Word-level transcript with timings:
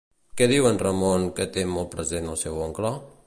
Què 0.39 0.45
diu 0.51 0.69
en 0.69 0.79
Ramon 0.83 1.27
que 1.39 1.47
té 1.59 1.67
molt 1.75 1.93
present 1.97 2.33
el 2.35 2.43
seu 2.47 2.61
oncle? 2.69 2.99